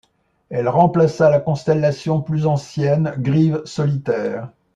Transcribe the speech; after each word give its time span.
Elle 0.49 0.67
remplaça 0.67 1.29
la 1.29 1.39
constellation 1.39 2.21
plus 2.21 2.47
ancienne 2.47 3.13
Grive 3.19 3.61
solitaire. 3.65 4.49